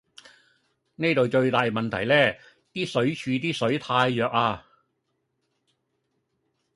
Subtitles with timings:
[0.95, 2.35] 呢度最大問題呢，
[2.73, 4.65] 啲水柱啲水太弱呀